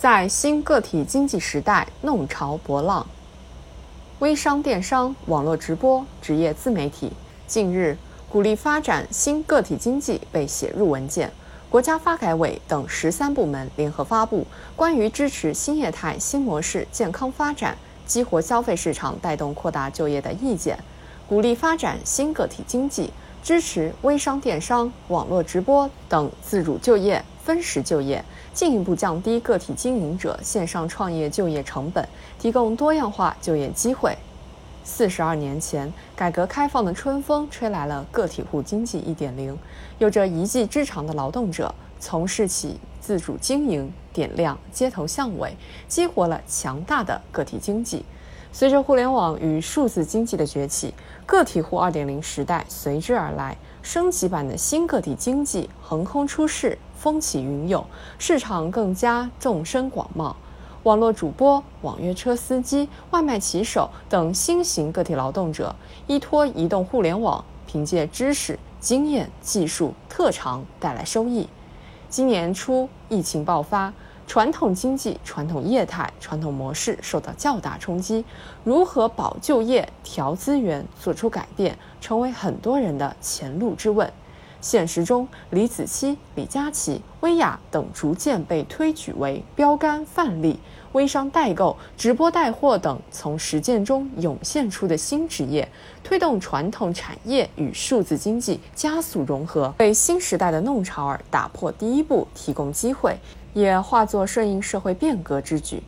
[0.00, 3.06] 在新个体经济时代弄潮博浪，
[4.20, 7.12] 微商、电商、网络直播、职业自媒体，
[7.46, 11.30] 近日鼓励发展新个体经济被写入文件。
[11.68, 14.40] 国家发改委等十三部门联合发布
[14.74, 17.76] 《关于支持新业态新模式健康发展、
[18.06, 20.74] 激活消费市场、带动扩大就业的意见》，
[21.28, 23.12] 鼓励发展新个体经济，
[23.42, 32.06] 支持微商、电商、网络直播等自主就业、分时就业，进一步降低个体经营者线上创业就业成本，
[32.38, 34.16] 提供多样化就业机会。
[34.84, 39.56] 四十二年前，改革开放的春风吹来了个体户经济一点零，
[39.98, 45.54] 有着一技之长的劳动者从事起自主经营，点亮街头巷尾，
[45.86, 48.04] 激活了强大的个体经济。
[48.52, 50.92] 随着互联网与数字经济的崛起，
[51.24, 57.84] 个体户二点零时代随之而来，升级版的新个体经济横空出世，风起云涌，
[58.18, 60.34] 市场更加纵深广袤。
[60.82, 65.74] 网络主播、网约车司机、外卖骑手等新型个体劳动者，
[66.06, 71.48] 依托移动互联网，凭借知识、经验、技术特长带来收益。
[72.08, 73.92] 今年初，疫情爆发，
[74.30, 78.24] 传统经济、传统业态、传统模式受到较大冲击，
[78.62, 84.08] 如何保就业、调资源、做出改变，成为很多人的前路之问。
[84.60, 90.58] 现实中，李子柒、李佳琦、薇娅等逐渐被推举为标杆范例。
[90.92, 95.68] 微商代购、直播带货等从实践中涌现出的新职业，
[96.02, 103.16] 推动传统产业与数字经济加速融合，为新时代的弄潮儿打破第一步提供机会，
[103.54, 105.80] 也化作顺应社会变革之举。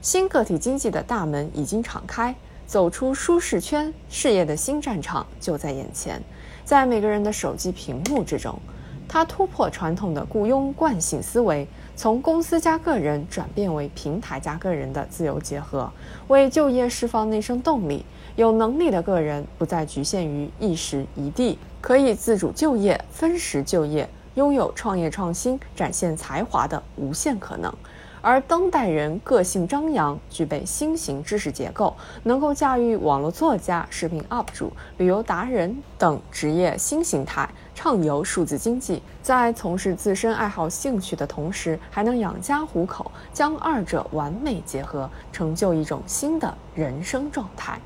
[0.00, 2.34] 新个体经济的大门已经敞开，
[2.68, 6.22] 走出舒适圈，事业的新战场就在眼前。
[6.66, 8.60] 在每个人的手机屏幕之中，
[9.08, 15.90] 它突破传统的雇佣惯性思维，从公司加个人转变为平台加个人的自由结合，
[16.26, 18.04] 为就业释放内生动力。
[18.36, 27.74] 有能力的个人不再局限于一时一地，可以自主就业、分时就业，拥有创业创新、展现才华的无限可能。
[28.20, 47.80] 而当代人个性张扬，具备新型知识结构，能够驾驭网络作家、视频 UP 主、旅游达人等职业新形态，畅游数字经济，在从事自身爱好兴趣的同时，还能养家糊口，将二者完美结合，成就一种新的人生状态。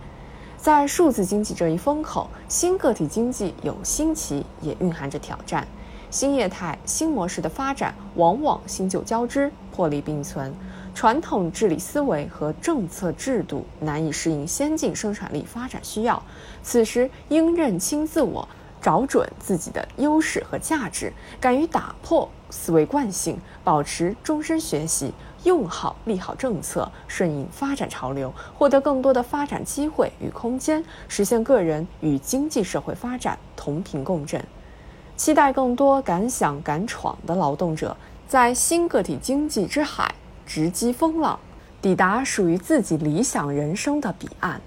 [0.56, 5.66] 在数字经济这一风口，新个体经济有新奇，也蕴含着挑战。
[6.12, 10.54] 新业态、新模式的发展，往往新旧交织、破例并存，
[10.94, 16.22] 传统治理思维和政策制度难以适应先进生产力发展需要。
[16.62, 18.46] 此时应认清自我，
[18.82, 34.44] 找准自己的优势和价值，敢于打破思维惯性，保持终身学习，用好利好政策，顺应发展潮流，获得更多的发展机会与空间，实现个人与经济社会发展同频共振。
[35.22, 37.96] 期待更多敢想敢闯的劳动者，
[38.26, 40.12] 在新个体经济之海
[40.44, 41.38] 直击风浪，
[41.80, 44.60] 抵达属于自己理想人生的彼岸。